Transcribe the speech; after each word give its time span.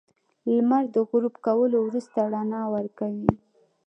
•لمر 0.55 0.83
د 0.95 0.97
غروب 1.09 1.35
کولو 1.45 1.77
وروسته 1.81 2.19
رڼا 2.33 2.63
ورکوي. 2.75 3.29